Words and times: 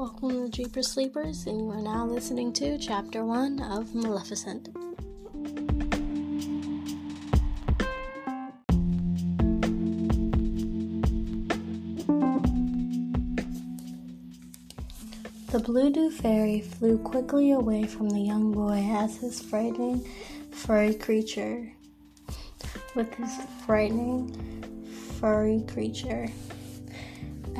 Welcome 0.00 0.30
to 0.30 0.42
the 0.44 0.48
Jeepers 0.48 0.88
Sleepers, 0.88 1.46
and 1.46 1.60
you 1.60 1.70
are 1.72 1.82
now 1.82 2.06
listening 2.06 2.54
to 2.54 2.78
Chapter 2.78 3.22
1 3.22 3.60
of 3.60 3.94
Maleficent. 3.94 4.70
The 15.50 15.58
Blue 15.58 16.10
Fairy 16.10 16.62
flew 16.62 16.96
quickly 16.96 17.50
away 17.50 17.84
from 17.84 18.08
the 18.08 18.20
young 18.20 18.52
boy 18.52 18.82
as 18.90 19.18
his 19.18 19.42
frightening 19.42 20.08
furry 20.50 20.94
creature. 20.94 21.70
With 22.94 23.14
his 23.16 23.36
frightening 23.66 24.64
furry 25.20 25.62
creature. 25.68 26.28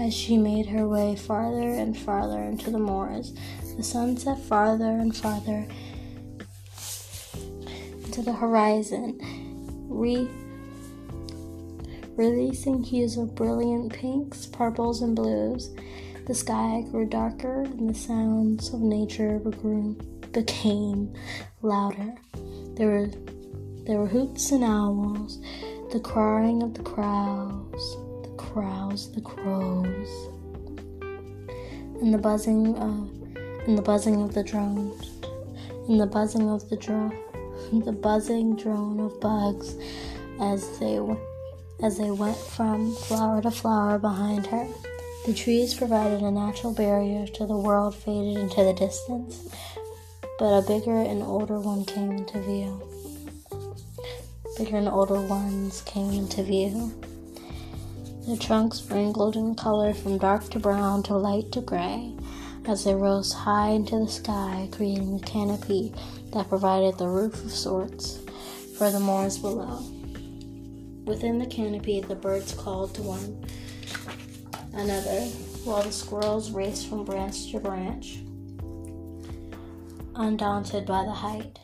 As 0.01 0.15
she 0.15 0.39
made 0.39 0.65
her 0.69 0.89
way 0.89 1.15
farther 1.15 1.69
and 1.69 1.95
farther 1.95 2.41
into 2.41 2.71
the 2.71 2.79
moors, 2.79 3.35
the 3.77 3.83
sun 3.83 4.17
set 4.17 4.39
farther 4.39 4.91
and 4.91 5.15
farther 5.15 5.69
into 8.05 8.23
the 8.23 8.33
horizon, 8.33 9.21
re- 9.91 10.31
releasing 12.17 12.83
hues 12.83 13.19
of 13.19 13.35
brilliant 13.35 13.93
pinks, 13.93 14.47
purples, 14.47 15.03
and 15.03 15.15
blues. 15.15 15.69
The 16.27 16.35
sky 16.35 16.83
grew 16.91 17.05
darker, 17.05 17.61
and 17.61 17.91
the 17.91 17.95
sounds 17.95 18.73
of 18.73 18.81
nature 18.81 19.39
grew, 19.39 19.99
became 20.33 21.13
louder. 21.61 22.15
There 22.75 22.89
were 22.89 23.11
there 23.85 23.99
were 23.99 24.07
hoots 24.07 24.51
and 24.51 24.65
owls, 24.65 25.41
the 25.93 26.01
crying 26.01 26.63
of 26.63 26.73
the 26.73 26.83
crows, 26.83 28.10
crows, 28.53 29.13
the 29.13 29.21
crows, 29.21 30.29
and 32.01 32.13
the 32.13 32.19
buzzing 32.19 32.77
of 32.77 33.21
and 33.67 33.77
the 33.77 33.83
buzzing 33.83 34.23
of 34.23 34.35
the 34.35 34.43
drones, 34.43 35.11
and 35.89 36.01
the 36.01 36.07
buzzing 36.07 36.49
of 36.49 36.69
the 36.69 36.77
drone, 36.77 37.17
the 37.85 37.93
buzzing 37.93 38.57
drone 38.57 38.99
of 39.01 39.21
bugs 39.21 39.77
as 40.41 40.79
they 40.79 40.99
as 41.83 41.97
they 41.99 42.11
went 42.11 42.37
from 42.37 42.93
flower 42.95 43.41
to 43.43 43.51
flower 43.51 43.99
behind 43.99 44.47
her. 44.47 44.67
The 45.27 45.35
trees 45.35 45.75
provided 45.75 46.23
a 46.23 46.31
natural 46.31 46.75
barrier 46.75 47.27
to 47.27 47.47
the 47.47 47.57
world 47.57 47.95
faded 47.95 48.39
into 48.39 48.65
the 48.65 48.73
distance, 48.73 49.49
but 50.39 50.59
a 50.59 50.63
bigger 50.67 50.97
and 50.97 51.23
older 51.23 51.61
one 51.61 51.85
came 51.85 52.11
into 52.11 52.41
view. 52.41 52.83
Bigger 54.59 54.79
and 54.79 54.89
older 54.89 55.21
ones 55.21 55.83
came 55.83 56.11
into 56.13 56.43
view. 56.43 56.93
Their 58.31 58.39
trunks 58.39 58.89
wrinkled 58.89 59.35
in 59.35 59.57
color 59.57 59.93
from 59.93 60.19
dark 60.19 60.51
to 60.51 60.61
brown 60.61 61.03
to 61.03 61.17
light 61.17 61.51
to 61.51 61.61
gray 61.61 62.15
as 62.65 62.85
they 62.85 62.95
rose 62.95 63.33
high 63.33 63.71
into 63.71 63.99
the 63.99 64.07
sky, 64.07 64.69
creating 64.71 65.17
a 65.17 65.27
canopy 65.27 65.93
that 66.33 66.49
provided 66.49 66.97
the 66.97 67.09
roof 67.09 67.45
of 67.45 67.51
sorts 67.51 68.21
for 68.79 68.93
the 68.93 69.01
moors 69.01 69.37
below. 69.37 69.83
Within 71.07 71.41
the 71.41 71.47
canopy, 71.47 72.03
the 72.03 72.15
birds 72.15 72.55
called 72.55 72.95
to 72.95 73.03
one 73.03 73.45
another, 74.75 75.23
while 75.65 75.83
the 75.83 75.91
squirrels 75.91 76.53
raced 76.53 76.87
from 76.89 77.05
branch 77.05 77.51
to 77.51 77.59
branch, 77.59 78.21
undaunted 80.15 80.87
by 80.87 81.05
the 81.05 81.11
height. 81.11 81.59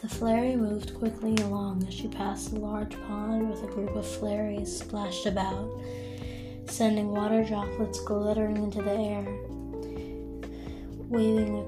The 0.00 0.08
flairy 0.08 0.54
moved 0.54 0.94
quickly 0.94 1.34
along 1.42 1.84
as 1.88 1.92
she 1.92 2.06
passed 2.06 2.52
a 2.52 2.54
large 2.54 2.94
pond 3.08 3.50
with 3.50 3.64
a 3.64 3.66
group 3.66 3.96
of 3.96 4.06
flairies 4.06 4.78
splashed 4.78 5.26
about, 5.26 5.68
sending 6.66 7.08
water 7.08 7.42
droplets 7.42 7.98
glittering 8.04 8.58
into 8.58 8.80
the 8.80 8.92
air. 8.92 9.26
Waving, 11.08 11.66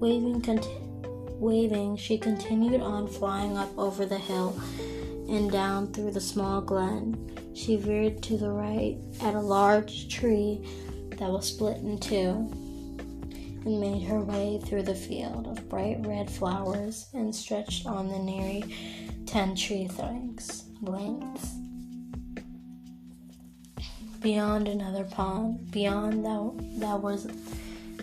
waving, 0.00 0.60
waving, 1.38 1.96
she 1.96 2.18
continued 2.18 2.80
on 2.80 3.06
flying 3.06 3.56
up 3.56 3.70
over 3.78 4.04
the 4.04 4.18
hill 4.18 4.60
and 5.28 5.48
down 5.52 5.92
through 5.92 6.10
the 6.10 6.20
small 6.20 6.60
glen. 6.60 7.38
She 7.54 7.76
veered 7.76 8.20
to 8.24 8.36
the 8.36 8.50
right 8.50 8.98
at 9.20 9.36
a 9.36 9.40
large 9.40 10.08
tree 10.08 10.66
that 11.18 11.30
was 11.30 11.46
split 11.46 11.76
in 11.76 12.00
two 12.00 12.50
and 13.64 13.80
made 13.80 14.02
her 14.02 14.20
way 14.20 14.60
through 14.64 14.82
the 14.82 14.94
field 14.94 15.46
of 15.46 15.68
bright 15.68 15.98
red 16.06 16.30
flowers 16.30 17.06
and 17.14 17.34
stretched 17.34 17.86
on 17.86 18.08
the 18.08 18.18
nearly 18.18 18.64
ten 19.26 19.54
tree 19.54 19.88
lengths. 19.98 20.64
lengths. 20.82 21.54
Beyond 24.20 24.68
another 24.68 25.04
pond, 25.04 25.70
beyond 25.70 26.24
that, 26.24 26.80
that 26.80 27.00
was 27.00 27.26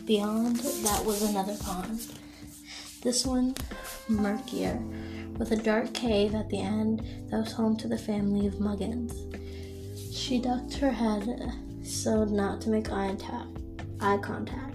beyond 0.05 0.57
that 0.57 1.03
was 1.05 1.22
another 1.23 1.55
pond. 1.61 2.07
This 3.01 3.25
one 3.25 3.55
murkier, 4.07 4.79
with 5.38 5.51
a 5.51 5.55
dark 5.55 5.93
cave 5.93 6.35
at 6.35 6.49
the 6.49 6.59
end 6.59 7.01
that 7.29 7.39
was 7.39 7.51
home 7.53 7.75
to 7.78 7.88
the 7.88 7.97
family 7.97 8.45
of 8.45 8.59
Muggins. 8.59 9.16
She 10.13 10.39
ducked 10.39 10.75
her 10.75 10.91
head 10.91 11.28
so 11.83 12.25
not 12.25 12.61
to 12.61 12.69
make 12.69 12.91
eye, 12.91 13.16
eye 13.99 14.17
contact. 14.17 14.71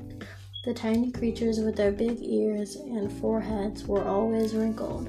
The 0.66 0.74
tiny 0.74 1.12
creatures 1.12 1.60
with 1.60 1.76
their 1.76 1.92
big 1.92 2.18
ears 2.20 2.74
and 2.74 3.12
foreheads 3.20 3.86
were 3.86 4.02
always 4.02 4.52
wrinkled, 4.52 5.08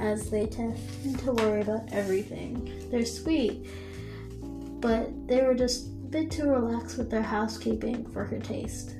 as 0.00 0.30
they 0.30 0.46
tend 0.46 0.78
to 1.18 1.32
worry 1.32 1.60
about 1.60 1.92
everything. 1.92 2.88
They're 2.90 3.04
sweet, 3.04 3.66
but 4.80 5.10
they 5.28 5.42
were 5.42 5.54
just 5.54 5.88
a 5.88 5.90
bit 5.90 6.30
too 6.30 6.48
relaxed 6.48 6.96
with 6.96 7.10
their 7.10 7.20
housekeeping 7.20 8.06
for 8.12 8.24
her 8.24 8.38
taste. 8.38 8.94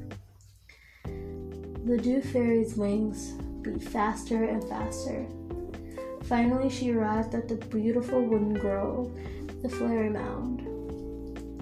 The 1.07 1.99
Dew 2.03 2.21
Fairy's 2.21 2.77
wings 2.77 3.31
beat 3.63 3.83
faster 3.83 4.45
and 4.45 4.63
faster. 4.65 5.25
Finally, 6.25 6.69
she 6.69 6.93
arrived 6.93 7.35
at 7.35 7.49
the 7.49 7.55
beautiful 7.55 8.21
wooden 8.21 8.53
grove, 8.53 9.11
the 9.63 9.71
Flairy 9.71 10.11
Mound. 10.11 10.61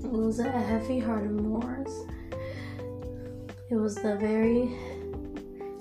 It 0.05 0.11
was 0.11 0.41
a 0.41 0.51
heavy 0.51 0.99
heart 0.99 1.27
of 1.27 1.31
moors. 1.31 2.07
It 3.75 3.81
was 3.81 3.97
the 3.97 4.15
very 4.15 4.73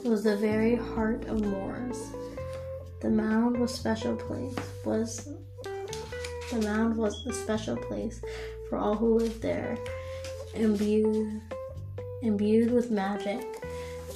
it 0.04 0.09
was 0.09 0.24
the 0.24 0.36
very 0.36 0.74
heart 0.74 1.26
of 1.26 1.46
moors. 1.46 2.09
The 3.02 3.09
mound 3.12 3.59
was 3.59 3.72
special 3.72 4.16
place 4.16 4.56
was 4.84 5.30
the 6.50 6.62
mound 6.62 6.98
was 6.98 7.24
a 7.28 7.34
special 7.34 7.78
place 7.78 8.20
for 8.68 8.80
all 8.80 8.96
who 8.96 9.20
lived 9.20 9.44
there, 9.44 9.78
imbued 10.56 11.40
imbued 12.24 12.72
with 12.72 12.90
magic. 12.90 13.62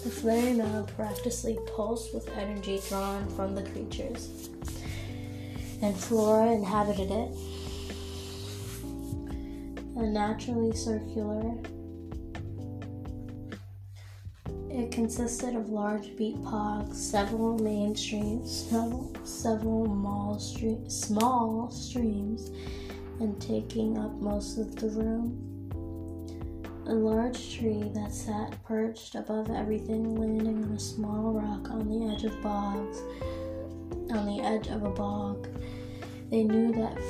The 0.04 0.10
flairy 0.10 0.54
mound 0.54 0.88
practically 0.96 1.60
pulsed 1.76 2.16
with 2.16 2.28
energy 2.36 2.82
drawn 2.90 3.30
from 3.30 3.54
the 3.54 3.62
creatures, 3.62 4.50
and 5.84 5.96
Flora 5.96 6.52
inhabited 6.52 7.12
it. 7.12 7.32
A 9.98 10.02
naturally 10.02 10.76
circular 10.76 11.54
It 14.78 14.92
consisted 14.92 15.56
of 15.56 15.70
large 15.70 16.16
beet 16.16 16.36
pogs, 16.44 16.94
several 16.94 17.58
main 17.58 17.96
streams, 17.96 18.70
several, 19.24 20.40
small 20.88 21.72
streams, 21.72 22.52
and 23.20 23.42
taking 23.42 23.98
up 23.98 24.14
most 24.22 24.60
of 24.60 24.76
the 24.76 24.90
room. 24.90 25.36
A 26.86 26.94
large 26.94 27.58
tree 27.58 27.90
that 27.96 28.14
sat 28.14 28.64
perched 28.66 29.16
above 29.16 29.50
everything, 29.50 30.16
landing 30.16 30.64
on 30.64 30.72
a 30.72 30.80
small 30.80 31.34
rock 31.34 31.72
on 31.72 31.90
the 31.90 32.14
edge 32.14 32.24
of 32.26 32.40
bogs. 32.44 33.00
On 34.12 34.28
the 34.28 34.44
edge 34.46 34.68
of 34.68 34.84
a 34.84 34.92
bog, 34.92 35.48
they 36.30 36.44
knew 36.44 36.72
that 36.74 37.02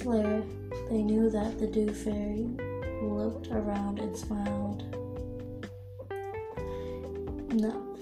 Flare. 0.00 0.42
They 0.88 1.02
knew 1.02 1.28
that 1.28 1.58
the 1.58 1.66
Dew 1.66 1.92
Fairy 1.92 2.48
looked 3.02 3.48
around 3.48 3.98
and 3.98 4.16
smiled. 4.16 4.97
No. 7.58 7.96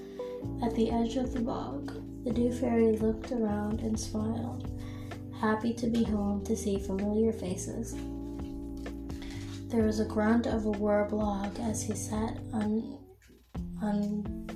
At 0.63 0.75
the 0.75 0.91
edge 0.91 1.17
of 1.17 1.33
the 1.33 1.41
bog, 1.41 1.91
the 2.25 2.31
Dew 2.31 2.53
Fairy 2.53 2.95
looked 2.99 3.33
around 3.33 3.81
and 3.81 3.99
smiled, 3.99 4.69
happy 5.41 5.73
to 5.73 5.87
be 5.87 6.05
home 6.05 6.45
to 6.45 6.55
see 6.55 6.79
familiar 6.79 7.33
faces. 7.33 7.95
There 9.69 9.85
was 9.85 9.99
a 9.99 10.05
grunt 10.05 10.47
of 10.47 10.67
a 10.67 10.73
wallerbog 10.73 11.59
as 11.59 11.81
he 11.81 11.95
sat 11.95 12.37
un, 12.53 12.99
un, 13.81 14.47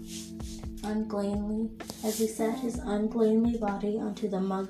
unglainly, 0.85 1.71
as 2.05 2.19
he 2.19 2.27
set 2.27 2.59
his 2.59 2.77
unglainly 2.77 3.57
body 3.57 3.99
onto 3.99 4.29
the 4.29 4.41
mug, 4.41 4.69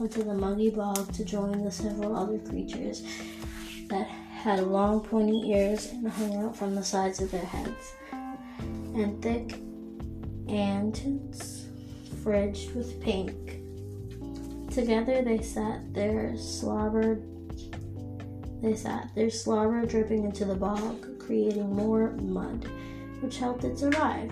onto 0.00 0.22
the 0.22 0.32
muggy 0.32 0.70
bog 0.70 1.12
to 1.12 1.22
join 1.22 1.62
the 1.62 1.70
several 1.70 2.16
other 2.16 2.38
creatures 2.38 3.02
that 3.88 4.06
had 4.06 4.60
long 4.60 5.02
pointy 5.02 5.50
ears 5.50 5.88
and 5.90 6.08
hung 6.08 6.34
out 6.36 6.56
from 6.56 6.74
the 6.74 6.82
sides 6.82 7.20
of 7.20 7.30
their 7.30 7.44
heads 7.44 7.92
and 8.94 9.22
thick 9.22 9.60
and 10.48 10.96
fringed 12.22 12.74
with 12.74 13.00
pink. 13.00 13.60
Together 14.70 15.22
they 15.22 15.40
sat 15.42 15.92
there 15.92 16.36
slobbered 16.36 17.26
they 18.62 18.74
sat 18.74 19.10
there 19.14 19.30
slobber 19.30 19.86
dripping 19.86 20.24
into 20.24 20.44
the 20.44 20.54
bog, 20.54 21.18
creating 21.18 21.74
more 21.74 22.10
mud, 22.10 22.68
which 23.20 23.38
helped 23.38 23.64
it 23.64 23.78
survive. 23.78 24.30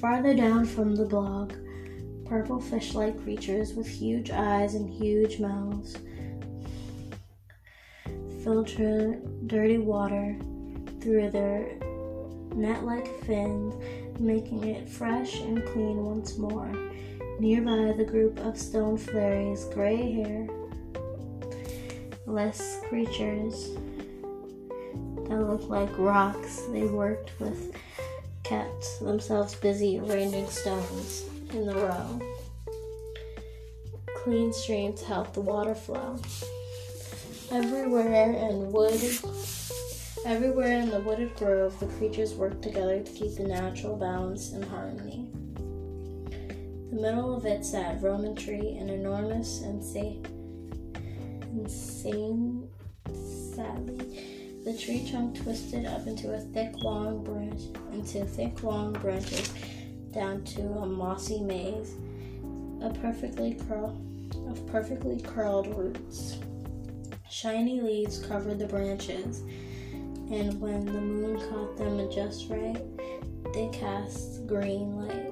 Farther 0.00 0.32
down 0.32 0.64
from 0.64 0.94
the 0.94 1.04
bog, 1.04 1.54
purple 2.24 2.60
fish 2.60 2.94
like 2.94 3.20
creatures 3.24 3.74
with 3.74 3.88
huge 3.88 4.30
eyes 4.30 4.74
and 4.74 4.88
huge 4.88 5.40
mouths 5.40 5.96
filter 8.42 9.20
dirty 9.46 9.78
water 9.78 10.36
through 11.00 11.30
their 11.30 11.78
net 12.54 12.84
like 12.84 13.08
fins, 13.24 13.74
making 14.20 14.64
it 14.64 14.88
fresh 14.88 15.40
and 15.40 15.64
clean 15.66 16.04
once 16.04 16.36
more. 16.38 16.70
Nearby, 17.38 17.94
the 17.96 18.04
group 18.04 18.38
of 18.40 18.58
stone 18.58 18.96
fairies, 18.96 19.64
gray 19.66 20.12
hair, 20.12 20.48
less 22.26 22.80
creatures 22.88 23.70
that 25.28 25.40
look 25.40 25.68
like 25.68 25.90
rocks 25.98 26.62
they 26.72 26.84
worked 26.84 27.30
with 27.40 27.74
kept 28.42 29.00
themselves 29.00 29.54
busy 29.54 29.98
arranging 29.98 30.46
stones 30.48 31.24
in 31.52 31.66
the 31.66 31.74
row. 31.74 32.20
Clean 34.22 34.52
streams 34.52 35.02
help 35.02 35.32
the 35.32 35.40
water 35.40 35.74
flow. 35.74 36.18
Everywhere 37.50 38.32
in 38.32 38.70
wood 38.72 39.00
everywhere 40.24 40.78
in 40.80 40.90
the 40.90 41.00
wooded 41.00 41.34
grove 41.36 41.78
the 41.80 41.86
creatures 41.86 42.34
work 42.34 42.60
together 42.62 43.02
to 43.02 43.12
keep 43.12 43.36
the 43.36 43.44
natural 43.44 43.96
balance 43.96 44.52
and 44.52 44.64
harmony. 44.64 45.28
The 46.90 47.00
middle 47.00 47.36
of 47.36 47.46
it 47.46 47.64
sat 47.64 48.02
Roman 48.02 48.36
tree, 48.36 48.76
an 48.76 48.88
enormous 48.88 49.62
and 49.62 49.82
sa- 49.82 50.30
insane 51.52 52.68
sadly. 53.54 54.60
The 54.64 54.76
tree 54.78 55.08
trunk 55.10 55.42
twisted 55.42 55.86
up 55.86 56.06
into 56.06 56.34
a 56.34 56.40
thick 56.40 56.74
long 56.82 57.24
branch 57.24 57.60
into 57.92 58.24
thick 58.24 58.62
long 58.62 58.92
branches 58.92 59.52
down 60.12 60.44
to 60.44 60.62
a 60.62 60.86
mossy 60.86 61.40
maze, 61.40 61.94
a 62.82 62.90
perfectly 63.00 63.54
curl 63.68 64.00
of 64.48 64.66
perfectly 64.66 65.20
curled 65.20 65.66
roots. 65.76 66.38
Shiny 67.28 67.80
leaves 67.80 68.24
covered 68.24 68.58
the 68.58 68.66
branches, 68.66 69.42
and 70.32 70.58
when 70.62 70.86
the 70.86 71.00
moon 71.00 71.38
caught 71.50 71.76
them 71.76 72.10
just 72.10 72.48
right, 72.48 72.82
they 73.52 73.68
cast 73.70 74.46
green 74.46 74.96
light 74.96 75.30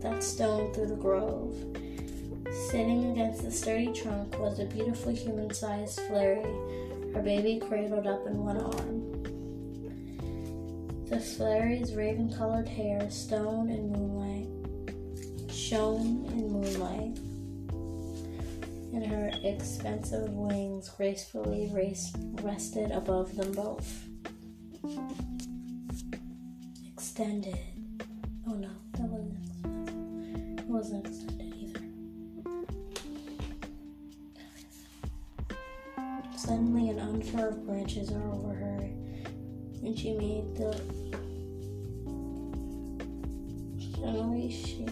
that 0.00 0.24
stoned 0.24 0.74
through 0.74 0.88
the 0.88 0.96
grove. 0.96 1.54
Sitting 2.70 3.12
against 3.12 3.44
the 3.44 3.50
sturdy 3.50 3.92
trunk 3.92 4.36
was 4.40 4.58
a 4.58 4.64
beautiful 4.64 5.12
human 5.12 5.54
sized 5.54 6.00
fairy, 6.00 6.42
her 7.14 7.22
baby 7.22 7.60
cradled 7.60 8.08
up 8.08 8.26
in 8.26 8.38
one 8.38 8.56
arm. 8.56 9.06
The 11.08 11.20
fairy's 11.20 11.94
raven 11.94 12.32
colored 12.32 12.68
hair, 12.68 13.08
stone 13.08 13.70
in 13.70 13.92
moonlight, 13.92 14.48
shone 15.48 16.26
in 16.32 16.50
moonlight 16.50 17.18
and 18.92 19.06
her 19.06 19.30
expensive 19.42 20.30
wings 20.32 20.88
gracefully 20.88 21.70
race, 21.72 22.12
rested 22.42 22.90
above 22.90 23.36
them 23.36 23.52
both. 23.52 24.04
Extended. 26.92 27.58
Oh 28.48 28.54
no, 28.54 28.70
that 28.92 29.02
wasn't 29.02 29.36
expensive. 29.38 30.58
It 30.58 30.66
wasn't 30.66 31.06
extended 31.06 31.54
either. 31.56 31.80
Suddenly, 36.36 36.88
an 36.88 36.98
unfurl 36.98 37.50
of 37.50 37.66
branches 37.66 38.10
are 38.10 38.32
over 38.32 38.54
her, 38.54 38.90
and 39.82 39.96
she 39.96 40.12
made 40.14 40.56
the. 40.56 40.72
Suddenly, 43.94 44.50
she 44.50 44.86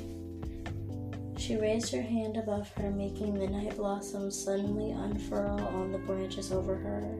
she 1.48 1.56
raised 1.56 1.90
her 1.90 2.02
hand 2.02 2.36
above 2.36 2.70
her, 2.74 2.90
making 2.90 3.32
the 3.32 3.46
night 3.46 3.74
blossoms 3.74 4.38
suddenly 4.38 4.90
unfurl 4.90 5.58
on 5.58 5.90
the 5.90 5.96
branches 5.96 6.52
over 6.52 6.76
her. 6.76 7.18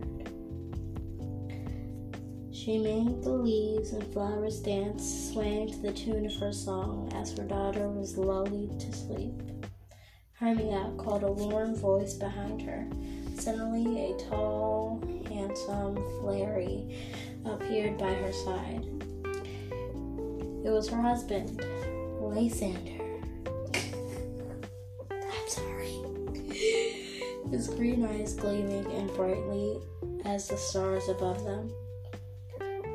She 2.52 2.76
made 2.76 3.22
the 3.22 3.32
leaves 3.32 3.92
and 3.92 4.06
flowers 4.12 4.60
dance, 4.60 5.30
swaying 5.32 5.72
to 5.72 5.78
the 5.78 5.92
tune 5.92 6.26
of 6.26 6.34
her 6.34 6.52
song 6.52 7.10
as 7.14 7.38
her 7.38 7.44
daughter 7.44 7.88
was 7.88 8.18
lulled 8.18 8.78
to 8.78 8.92
sleep. 8.92 9.32
Hermia 10.34 10.92
called 10.98 11.22
a 11.22 11.32
warm 11.32 11.74
voice 11.74 12.12
behind 12.12 12.60
her. 12.60 12.86
Suddenly, 13.34 14.12
a 14.12 14.28
tall, 14.28 15.02
handsome 15.26 15.96
fairy 16.22 16.98
appeared 17.46 17.96
by 17.96 18.12
her 18.12 18.32
side. 18.34 18.84
It 20.66 20.70
was 20.70 20.90
her 20.90 21.00
husband, 21.00 21.64
Lysander. 22.20 23.07
His 27.50 27.68
green 27.68 28.04
eyes 28.04 28.34
gleaming 28.34 28.86
and 28.92 29.12
brightly 29.14 29.78
as 30.24 30.48
the 30.48 30.56
stars 30.56 31.08
above 31.08 31.44
them. 31.44 31.70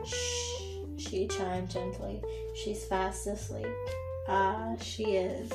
Shh, 0.06 0.62
she 0.98 1.28
chimed 1.28 1.70
gently. 1.70 2.22
She's 2.56 2.86
fast 2.86 3.26
asleep. 3.28 3.68
Ah, 4.28 4.76
she 4.82 5.16
is. 5.16 5.52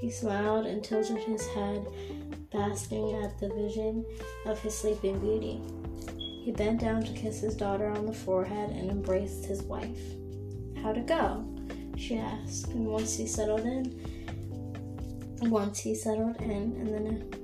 He 0.00 0.10
smiled 0.10 0.66
and 0.66 0.82
tilted 0.82 1.18
his 1.18 1.46
head, 1.48 1.86
basking 2.52 3.22
at 3.22 3.38
the 3.38 3.48
vision 3.48 4.04
of 4.46 4.58
his 4.60 4.76
sleeping 4.76 5.18
beauty. 5.18 5.60
He 6.42 6.52
bent 6.52 6.80
down 6.80 7.02
to 7.04 7.12
kiss 7.12 7.40
his 7.40 7.56
daughter 7.56 7.88
on 7.88 8.06
the 8.06 8.12
forehead 8.12 8.70
and 8.70 8.90
embraced 8.90 9.44
his 9.44 9.62
wife. 9.62 10.00
How'd 10.82 10.96
it 10.96 11.06
go? 11.06 11.44
she 11.96 12.16
asked, 12.16 12.68
and 12.68 12.86
once 12.86 13.14
he 13.14 13.26
settled 13.26 13.60
in, 13.60 13.94
once 15.42 15.80
he 15.80 15.94
settled 15.94 16.40
in, 16.40 16.74
and 16.80 16.88
then 16.88 17.39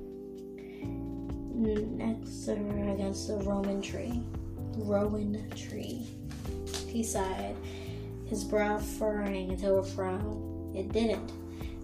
next 1.56 2.46
her 2.46 2.94
against 2.94 3.28
the 3.28 3.36
Roman 3.38 3.80
tree. 3.80 4.22
Rowan 4.76 5.50
tree. 5.50 6.06
He 6.86 7.02
sighed, 7.02 7.56
his 8.26 8.44
brow 8.44 8.78
furrowing 8.78 9.50
into 9.52 9.74
a 9.74 9.82
frown. 9.82 10.72
It 10.74 10.92
didn't. 10.92 11.32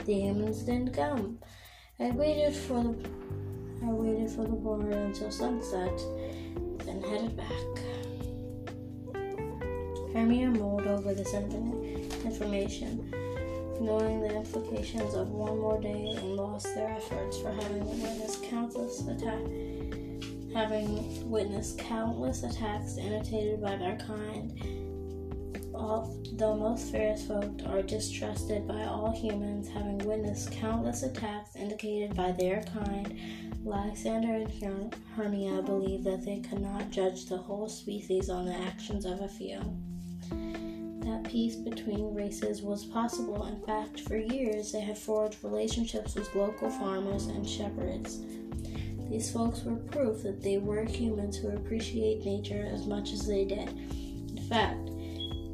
The 0.05 0.15
humans 0.15 0.63
didn't 0.63 0.93
come. 0.93 1.39
I 1.99 2.11
waited 2.11 2.55
for 2.55 2.83
the 2.83 3.09
I 3.85 3.91
waited 3.91 4.31
for 4.31 4.43
the 4.43 4.51
boy 4.51 4.81
until 4.81 5.31
sunset, 5.31 6.01
then 6.85 7.03
headed 7.03 7.37
back. 7.37 7.49
Hermia 10.13 10.51
mulled 10.51 10.87
over 10.87 11.15
this 11.15 11.35
information, 11.35 13.13
knowing 13.83 14.21
the 14.21 14.35
implications 14.35 15.15
of 15.15 15.31
one 15.31 15.59
more 15.59 15.81
day 15.81 16.15
and 16.17 16.37
lost 16.37 16.75
their 16.75 16.89
efforts 16.89 17.39
for 17.41 17.53
having 17.53 17.87
witnessed 17.87 18.43
countless 18.45 19.07
attacks 19.07 19.51
having 20.53 21.31
witnessed 21.31 21.79
countless 21.79 22.43
attacks 22.43 22.99
imitated 22.99 23.61
by 23.63 23.77
their 23.77 23.97
kind. 23.97 24.53
Although 25.75 26.57
most 26.57 26.93
fairies 26.93 27.27
folk 27.27 27.51
are 27.67 27.83
distrusted 27.83 28.69
by 28.69 28.85
all 28.85 29.11
humans, 29.11 29.69
having 29.69 29.99
witnessed 29.99 30.53
countless 30.53 31.03
attacks 31.03 31.57
indicated 31.57 32.15
by 32.15 32.33
their 32.33 32.63
kind, 32.65 33.19
Lysander 33.65 34.47
and 34.63 34.95
Hermia 35.17 35.63
believed 35.63 36.05
that 36.05 36.25
they 36.25 36.41
could 36.41 36.61
not 36.61 36.91
judge 36.91 37.27
the 37.27 37.39
whole 37.39 37.69
species 37.69 38.29
on 38.29 38.45
the 38.45 38.55
actions 38.55 39.07
of 39.07 39.23
a 39.23 39.29
few. 39.29 39.61
That 41.05 41.25
peace 41.25 41.57
between 41.57 42.15
races 42.15 42.63
was 42.63 42.85
possible. 42.85 43.45
In 43.47 43.61
fact, 43.63 44.01
for 44.01 44.17
years 44.17 44.73
they 44.73 44.81
had 44.81 44.97
forged 44.97 45.43
relationships 45.43 46.15
with 46.15 46.35
local 46.35 46.71
farmers 46.71 47.27
and 47.27 47.49
shepherds. 47.49 48.21
These 49.11 49.33
folks 49.33 49.63
were 49.65 49.77
proof 49.77 50.23
that 50.23 50.43
they 50.43 50.59
were 50.59 50.85
humans 50.85 51.37
who 51.37 51.49
appreciate 51.49 52.25
nature 52.25 52.69
as 52.73 52.87
much 52.87 53.13
as 53.13 53.27
they 53.27 53.45
did. 53.45 53.69
In 53.69 54.43
fact, 54.49 54.87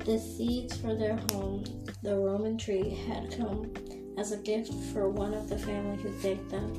the 0.05 0.19
seeds 0.19 0.77
for 0.77 0.95
their 0.95 1.17
home, 1.33 1.65
the 2.03 2.17
Roman 2.17 2.57
tree, 2.57 2.91
had 3.09 3.37
come 3.37 3.73
as 4.17 4.33
a 4.33 4.37
gift 4.37 4.73
for 4.93 5.09
one 5.09 5.35
of 5.35 5.49
the 5.49 5.59
family 5.59 6.01
who 6.03 6.11
thanked 6.13 6.51
them 6.51 6.75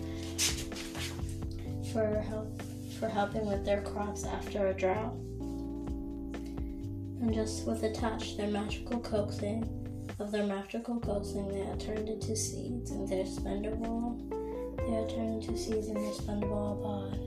for 1.91 2.19
help 2.21 2.61
for 2.99 3.07
helping 3.07 3.45
with 3.45 3.65
their 3.65 3.81
crops 3.81 4.25
after 4.25 4.67
a 4.67 4.73
drought. 4.73 5.15
And 7.21 7.33
just 7.33 7.67
with 7.67 7.83
a 7.83 7.91
touch, 7.91 8.37
their 8.37 8.49
magical 8.49 8.99
coaxing 8.99 9.67
of 10.19 10.31
their 10.31 10.45
magical 10.45 10.99
coaxing, 10.99 11.47
they 11.47 11.61
had 11.61 11.79
turned 11.79 12.09
into 12.09 12.35
seeds, 12.35 12.91
and 12.91 13.07
their 13.07 13.23
spendable 13.23 14.17
they 14.89 14.95
are 14.95 15.07
turned 15.07 15.43
to 15.43 15.55
season 15.57 15.93
their 15.93 16.13
spendable 16.13 16.81
pod. 16.81 17.19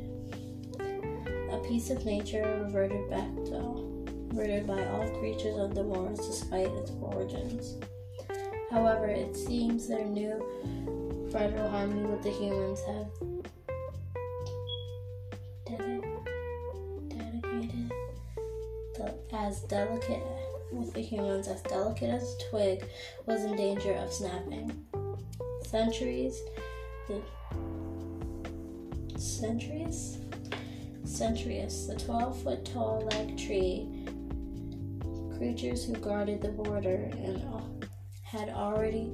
A 1.52 1.68
piece 1.68 1.90
of 1.90 2.04
nature 2.04 2.60
reverted 2.64 3.08
back 3.08 3.32
to, 3.46 4.04
reverted 4.32 4.66
by 4.66 4.84
all 4.86 5.08
creatures 5.20 5.58
of 5.58 5.74
the 5.74 5.84
moors 5.84 6.18
despite 6.18 6.66
its 6.66 6.90
origins. 7.00 7.76
However, 8.70 9.06
it 9.06 9.36
seems 9.36 9.86
their 9.86 10.04
new 10.04 11.28
fragile 11.30 11.68
harmony 11.68 12.04
with 12.04 12.22
the 12.22 12.30
humans 12.30 12.80
have 12.86 13.41
as 19.42 19.60
delicate 19.62 20.22
with 20.70 20.92
the 20.94 21.00
humans 21.00 21.48
as 21.48 21.60
delicate 21.62 22.10
as 22.10 22.22
a 22.22 22.50
twig 22.50 22.84
was 23.26 23.44
in 23.44 23.56
danger 23.56 23.92
of 23.94 24.12
snapping. 24.12 24.86
Centuries, 25.64 26.40
the 27.08 27.20
centuries, 29.18 30.18
Centurius, 31.04 31.88
the 31.88 31.96
12 31.96 32.42
foot 32.42 32.64
tall 32.64 33.00
leg 33.10 33.36
tree, 33.36 34.06
creatures 35.36 35.84
who 35.84 35.94
guarded 35.94 36.40
the 36.40 36.48
border 36.48 37.10
and 37.12 37.42
had 38.22 38.48
already 38.48 39.10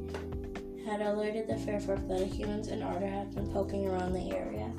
had 0.87 1.01
alerted 1.01 1.49
the 1.49 1.57
Fairfolk 1.57 2.07
that 2.07 2.27
humans 2.27 2.69
in 2.69 2.83
order 2.83 3.07
had 3.07 3.35
been 3.35 3.51
poking 3.51 3.89
around 3.89 4.13
the 4.13 4.31
area, 4.37 4.71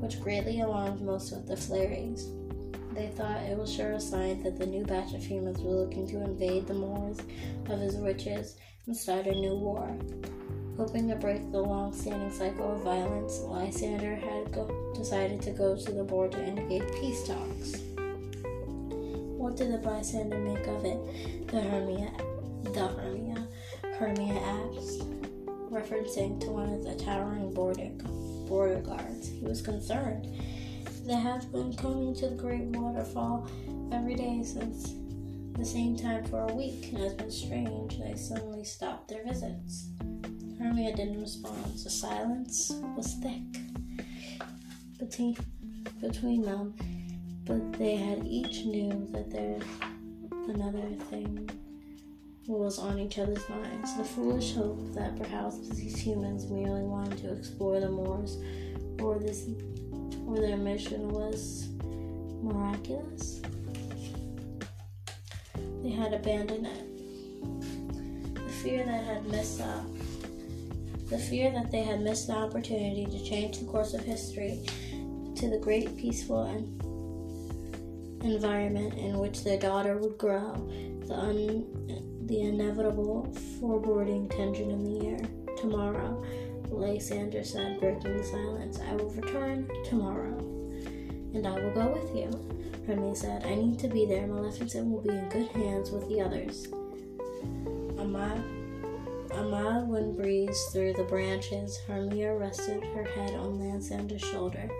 which 0.00 0.20
greatly 0.22 0.60
alarmed 0.60 1.02
most 1.02 1.32
of 1.32 1.46
the 1.46 1.54
Flaries. 1.54 2.45
They 2.96 3.08
thought 3.08 3.42
it 3.42 3.58
was 3.58 3.70
sure 3.70 3.92
a 3.92 4.00
sign 4.00 4.42
that 4.42 4.58
the 4.58 4.64
new 4.64 4.82
batch 4.82 5.12
of 5.12 5.22
humans 5.22 5.60
were 5.60 5.74
looking 5.74 6.08
to 6.08 6.24
invade 6.24 6.66
the 6.66 6.72
moors 6.72 7.18
of 7.68 7.78
his 7.78 7.98
riches 7.98 8.56
and 8.86 8.96
start 8.96 9.26
a 9.26 9.32
new 9.32 9.54
war. 9.54 9.94
Hoping 10.78 11.06
to 11.10 11.16
break 11.16 11.52
the 11.52 11.60
long 11.60 11.92
standing 11.92 12.32
cycle 12.32 12.72
of 12.72 12.80
violence, 12.80 13.40
Lysander 13.40 14.14
had 14.14 14.50
go- 14.50 14.94
decided 14.96 15.42
to 15.42 15.50
go 15.50 15.76
to 15.76 15.92
the 15.92 16.04
board 16.04 16.32
to 16.32 16.42
indicate 16.42 16.90
peace 16.98 17.26
talks. 17.26 17.82
What 19.36 19.56
did 19.56 19.74
the 19.74 19.78
bystander 19.78 20.38
make 20.38 20.66
of 20.66 20.86
it? 20.86 21.48
The 21.48 21.60
Hermia, 21.60 22.10
the 22.64 22.88
Hermia, 22.88 23.46
Hermia 23.98 24.40
asked, 24.40 25.02
referencing 25.70 26.40
to 26.40 26.46
one 26.48 26.72
of 26.72 26.82
the 26.82 26.94
towering 26.94 27.52
border, 27.52 27.90
border 28.48 28.80
guards. 28.80 29.28
He 29.28 29.44
was 29.44 29.60
concerned. 29.60 30.34
They 31.06 31.14
have 31.14 31.52
been 31.52 31.72
coming 31.76 32.16
to 32.16 32.30
the 32.30 32.34
great 32.34 32.64
waterfall 32.64 33.48
every 33.92 34.16
day 34.16 34.42
since 34.42 34.94
the 35.56 35.64
same 35.64 35.96
time 35.96 36.24
for 36.24 36.40
a 36.48 36.52
week, 36.52 36.92
and 36.92 36.98
it's 36.98 37.14
been 37.14 37.30
strange 37.30 37.98
they 38.00 38.16
suddenly 38.16 38.64
stopped 38.64 39.06
their 39.06 39.24
visits. 39.24 39.90
Hermia 40.58 40.96
didn't 40.96 41.20
respond. 41.20 41.64
The 41.78 41.90
silence 41.90 42.72
was 42.96 43.14
thick 43.22 43.40
between, 44.98 45.36
between 46.00 46.42
them, 46.42 46.74
but 47.44 47.74
they 47.74 47.94
had 47.94 48.26
each 48.26 48.64
knew 48.64 49.06
that 49.12 49.30
there 49.30 49.60
another 50.48 50.88
thing 51.08 51.48
was 52.48 52.80
on 52.80 52.98
each 52.98 53.18
other's 53.20 53.48
minds. 53.48 53.96
The 53.96 54.02
foolish 54.02 54.54
hope 54.54 54.92
that 54.94 55.16
perhaps 55.16 55.68
these 55.68 55.98
humans 55.98 56.50
merely 56.50 56.82
wanted 56.82 57.18
to 57.18 57.32
explore 57.32 57.78
the 57.78 57.90
moors, 57.90 58.38
or 59.00 59.20
this, 59.20 59.46
or 60.26 60.40
their 60.40 60.56
mission 60.56 61.08
was 61.08 61.68
miraculous. 62.42 63.40
They 65.82 65.90
had 65.90 66.12
abandoned 66.12 66.66
it. 66.66 68.34
The 68.34 68.52
fear 68.62 68.84
that 68.84 69.04
had 69.04 69.26
missed 69.26 69.60
out 69.60 69.86
the 71.08 71.18
fear 71.18 71.52
that 71.52 71.70
they 71.70 71.82
had 71.82 72.00
missed 72.00 72.26
the 72.26 72.34
opportunity 72.34 73.06
to 73.06 73.24
change 73.24 73.60
the 73.60 73.64
course 73.66 73.94
of 73.94 74.00
history 74.00 74.58
to 75.36 75.48
the 75.48 75.58
great 75.58 75.96
peaceful 75.96 76.42
and 76.42 76.82
environment 78.24 78.94
in 78.94 79.18
which 79.18 79.44
their 79.44 79.58
daughter 79.58 79.98
would 79.98 80.18
grow, 80.18 80.52
the, 81.06 81.14
un- 81.14 82.26
the 82.26 82.40
inevitable 82.40 83.32
foreboding 83.60 84.28
tension 84.30 84.70
in 84.70 84.82
the 84.82 85.06
air. 85.06 85.20
Tomorrow, 85.56 86.24
Lysander 86.70 87.44
said, 87.44 87.80
breaking 87.80 88.16
the 88.16 88.24
silence, 88.24 88.78
I 88.80 88.94
will 88.94 89.10
return 89.10 89.68
tomorrow, 89.84 90.38
and 91.34 91.46
I 91.46 91.52
will 91.52 91.72
go 91.72 91.88
with 91.88 92.14
you. 92.14 92.30
Remy 92.86 93.14
said, 93.14 93.44
I 93.44 93.54
need 93.54 93.78
to 93.80 93.88
be 93.88 94.06
there. 94.06 94.26
Maleficent 94.26 94.90
will 94.90 95.00
be 95.00 95.10
in 95.10 95.28
good 95.28 95.48
hands 95.48 95.90
with 95.90 96.08
the 96.08 96.20
others. 96.20 96.68
Amad 97.98 98.42
a 99.36 99.42
mild 99.42 99.88
wind 99.88 100.16
breezed 100.16 100.72
through 100.72 100.94
the 100.94 101.04
branches. 101.04 101.78
Hermia 101.86 102.34
rested 102.34 102.82
her 102.82 103.04
head 103.04 103.34
on 103.34 103.58
Lysander's 103.58 104.22
shoulder. 104.22 104.70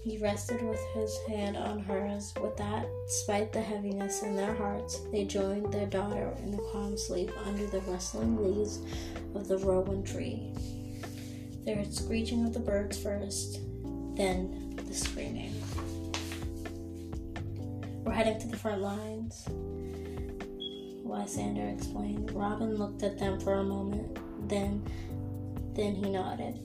He 0.00 0.18
rested 0.18 0.62
with 0.62 0.80
his 0.94 1.16
hand 1.26 1.56
on 1.56 1.80
hers. 1.80 2.32
With 2.40 2.56
that, 2.56 2.86
despite 3.06 3.52
the 3.52 3.60
heaviness 3.60 4.22
in 4.22 4.36
their 4.36 4.54
hearts, 4.54 5.00
they 5.12 5.24
joined 5.24 5.72
their 5.72 5.86
daughter 5.86 6.34
in 6.38 6.52
the 6.52 6.62
calm 6.72 6.96
sleep 6.96 7.30
under 7.46 7.66
the 7.66 7.80
rustling 7.80 8.36
leaves 8.42 8.78
of 9.34 9.48
the 9.48 9.58
rowan 9.58 10.04
tree. 10.04 10.52
There 11.64 11.76
was 11.76 11.96
screeching 11.96 12.46
of 12.46 12.54
the 12.54 12.60
birds 12.60 12.96
first, 12.96 13.60
then 14.14 14.74
the 14.76 14.94
screaming. 14.94 15.52
We're 18.04 18.12
heading 18.12 18.40
to 18.40 18.48
the 18.48 18.56
front 18.56 18.80
lines. 18.80 19.44
Lysander 21.04 21.68
explained. 21.68 22.30
Robin 22.32 22.76
looked 22.76 23.02
at 23.02 23.18
them 23.18 23.40
for 23.40 23.54
a 23.54 23.64
moment, 23.64 24.18
then 24.48 24.82
then 25.74 25.94
he 25.94 26.10
nodded. 26.10 26.58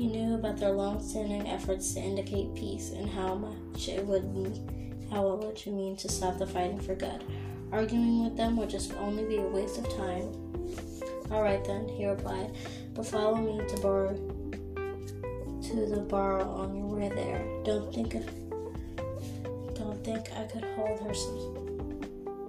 He 0.00 0.06
knew 0.06 0.34
about 0.34 0.56
their 0.56 0.72
long-standing 0.72 1.46
efforts 1.46 1.92
to 1.92 2.00
indicate 2.00 2.54
peace 2.54 2.92
and 2.92 3.06
how 3.06 3.34
much 3.34 3.86
it 3.86 4.02
would 4.06 4.24
how 5.10 5.30
it 5.32 5.44
would 5.44 5.66
mean 5.66 5.94
to 5.96 6.08
stop 6.08 6.38
the 6.38 6.46
fighting 6.46 6.80
for 6.80 6.94
good. 6.94 7.22
Arguing 7.70 8.24
with 8.24 8.34
them 8.34 8.56
would 8.56 8.70
just 8.70 8.94
only 8.94 9.26
be 9.26 9.36
a 9.36 9.42
waste 9.42 9.76
of 9.76 9.94
time. 9.94 10.32
All 11.30 11.42
right 11.42 11.62
then, 11.66 11.86
he 11.86 12.06
replied, 12.06 12.50
but 12.94 13.04
follow 13.04 13.36
me 13.36 13.58
to 13.68 13.80
bar 13.82 14.14
to 15.68 15.86
the 15.86 16.00
bar 16.08 16.40
on 16.44 16.74
your 16.74 16.86
way 16.86 17.10
there. 17.10 17.44
Don't 17.62 17.94
think 17.94 18.12
don't 19.74 20.02
think 20.02 20.32
I 20.32 20.44
could 20.44 20.64
hold 20.76 20.98
her 21.00 21.12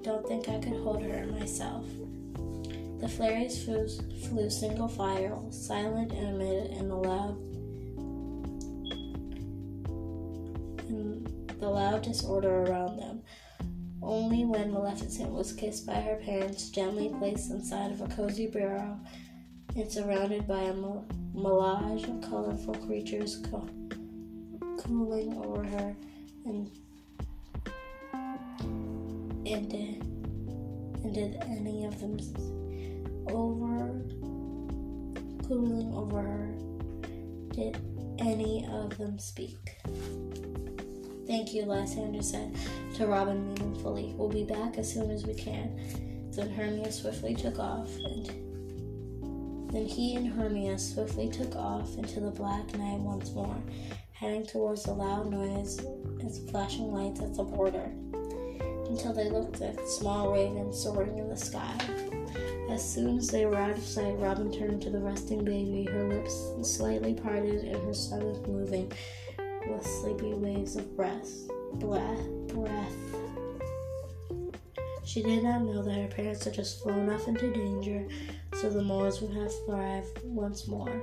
don't 0.03 0.25
think 0.25 0.47
I 0.47 0.57
could 0.59 0.81
hold 0.83 1.03
her 1.03 1.25
myself. 1.25 1.85
The 3.01 3.09
flares 3.09 3.63
flew, 3.63 3.87
flew 4.29 4.49
single 4.49 4.87
file, 4.87 5.51
silent 5.51 6.11
and 6.11 6.35
amid 6.35 6.71
in 6.71 6.87
the 6.87 6.95
loud 6.95 7.35
in 10.87 11.25
the 11.59 11.69
loud 11.69 12.03
disorder 12.03 12.63
around 12.63 12.97
them. 12.97 13.23
Only 14.03 14.45
when 14.45 14.71
Maleficent 14.71 15.31
was 15.31 15.51
kissed 15.51 15.87
by 15.87 15.95
her 15.95 16.17
parents, 16.17 16.69
gently 16.69 17.09
placed 17.17 17.49
inside 17.49 17.91
of 17.91 18.01
a 18.01 18.07
cozy 18.07 18.45
burrow, 18.45 18.99
and 19.75 19.91
surrounded 19.91 20.47
by 20.47 20.61
a 20.61 20.73
melange 21.33 22.03
of 22.03 22.21
colorful 22.29 22.75
creatures 22.75 23.41
co- 23.49 23.67
cooling 24.77 25.37
over 25.37 25.63
her 25.63 25.95
and 26.45 26.69
and 29.45 29.69
did, 29.69 30.10
and 31.03 31.13
did 31.13 31.37
any 31.43 31.85
of 31.85 31.99
them 31.99 32.17
over 33.29 34.01
cooling 35.47 35.93
over 35.93 36.21
her? 36.21 36.53
Did 37.53 37.77
any 38.19 38.65
of 38.71 38.97
them 38.97 39.19
speak? 39.19 39.77
Thank 41.27 41.53
you, 41.53 41.65
Lysander 41.65 42.21
said 42.21 42.55
to 42.95 43.07
Robin 43.07 43.53
meaningfully. 43.53 44.13
We'll 44.15 44.29
be 44.29 44.43
back 44.43 44.77
as 44.77 44.91
soon 44.91 45.11
as 45.11 45.25
we 45.25 45.33
can. 45.33 46.31
Then 46.31 46.49
Hermia 46.49 46.91
swiftly 46.91 47.35
took 47.35 47.59
off, 47.59 47.89
and 47.97 48.27
then 49.71 49.85
he 49.85 50.15
and 50.15 50.27
Hermia 50.27 50.79
swiftly 50.79 51.29
took 51.29 51.55
off 51.55 51.97
into 51.97 52.21
the 52.21 52.31
black 52.31 52.73
night 52.77 52.99
once 52.99 53.31
more, 53.31 53.57
heading 54.13 54.45
towards 54.45 54.83
the 54.83 54.93
loud 54.93 55.29
noise 55.29 55.79
and 55.79 56.49
flashing 56.49 56.93
lights 56.93 57.21
at 57.21 57.35
the 57.35 57.43
border 57.43 57.91
until 58.91 59.13
they 59.13 59.29
looked 59.29 59.61
at 59.61 59.87
small 59.87 60.33
raven 60.33 60.73
soaring 60.73 61.17
in 61.17 61.29
the 61.29 61.37
sky. 61.37 61.73
As 62.69 62.83
soon 62.83 63.17
as 63.17 63.27
they 63.27 63.45
were 63.45 63.55
out 63.55 63.71
of 63.71 63.83
sight, 63.83 64.19
Robin 64.19 64.51
turned 64.51 64.81
to 64.81 64.89
the 64.89 64.99
resting 64.99 65.45
baby, 65.45 65.85
her 65.89 66.09
lips 66.09 66.51
slightly 66.61 67.13
parted 67.13 67.63
and 67.63 67.83
her 67.85 67.93
stomach 67.93 68.45
moving 68.47 68.91
with 69.67 69.85
sleepy 69.85 70.33
waves 70.33 70.75
of 70.75 70.95
breath. 70.95 71.29
Breath. 71.75 72.27
breath. 72.47 72.95
She 75.05 75.23
did 75.23 75.43
not 75.43 75.61
know 75.61 75.81
that 75.83 75.93
her 75.93 76.07
parents 76.07 76.43
had 76.43 76.53
just 76.53 76.83
flown 76.83 77.09
off 77.09 77.27
into 77.27 77.51
danger, 77.51 78.07
so 78.55 78.69
the 78.69 78.83
Moors 78.83 79.21
would 79.21 79.35
have 79.35 79.51
thrived 79.65 80.19
once 80.23 80.67
more. 80.67 81.01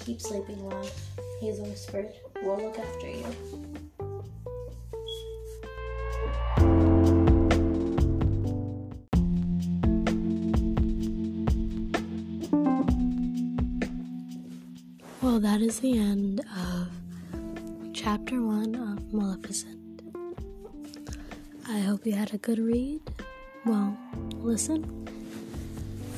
Keep 0.00 0.20
sleeping, 0.20 0.68
love, 0.68 0.92
Hazel 1.40 1.66
whispered. 1.66 2.12
We'll 2.42 2.58
look 2.58 2.78
after 2.78 3.08
you. 3.08 3.77
That 15.38 15.60
is 15.60 15.78
the 15.78 15.96
end 15.96 16.40
of 16.40 16.88
chapter 17.94 18.42
one 18.42 18.74
of 18.74 19.14
Maleficent. 19.14 20.02
I 21.68 21.78
hope 21.78 22.04
you 22.04 22.12
had 22.12 22.34
a 22.34 22.38
good 22.38 22.58
read. 22.58 23.00
Well, 23.64 23.96
listen. 24.32 25.06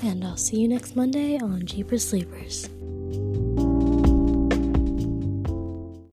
And 0.03 0.25
I'll 0.25 0.39
see 0.39 0.57
you 0.57 0.69
next 0.69 0.97
Monday 0.97 1.39
on 1.39 1.67
Jeepers 1.67 2.09
Sleepers. 2.09 2.71